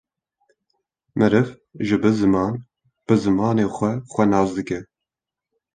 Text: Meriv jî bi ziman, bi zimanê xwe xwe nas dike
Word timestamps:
Meriv 1.17 1.47
jî 1.87 1.97
bi 2.01 2.11
ziman, 2.17 2.53
bi 3.05 3.15
zimanê 3.23 3.67
xwe 3.75 3.91
xwe 4.11 4.23
nas 4.31 4.49
dike 4.57 4.79